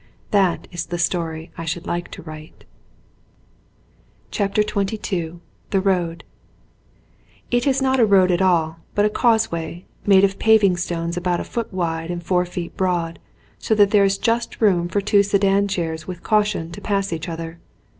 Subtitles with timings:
[0.31, 2.65] That is the story I should like to write.
[4.33, 5.33] 84 XXII
[5.69, 6.23] THE ROAD
[7.51, 11.39] IT is not a road at all but a causeway, made of paving stones about
[11.39, 13.19] a foot wide and four feet broad
[13.59, 17.29] so that there is just room for two sedan chairs with caution to pass each
[17.29, 17.59] other.